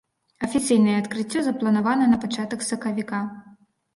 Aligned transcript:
Афіцыйнае 0.45 0.93
адкрыццё 1.01 1.43
запланавана 1.49 2.07
на 2.13 2.17
пачатак 2.25 2.65
сакавіка. 2.71 3.19